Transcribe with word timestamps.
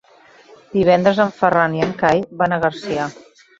Divendres 0.77 1.21
en 1.27 1.35
Ferran 1.43 1.77
i 1.81 1.85
en 1.89 1.93
Cai 2.01 2.25
van 2.43 2.59
a 2.59 2.61
Garcia. 2.67 3.09